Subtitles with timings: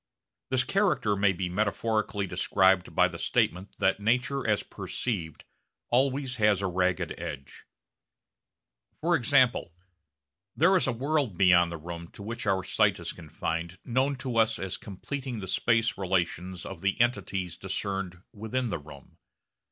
[0.49, 5.45] This character may be metaphorically described by the statement that nature as perceived
[5.91, 7.65] always has a ragged edge.
[8.99, 9.75] For example,
[10.55, 14.37] there is a world beyond the room to which our sight is confined known to
[14.37, 19.19] us as completing the space relations of the entities discerned within the room.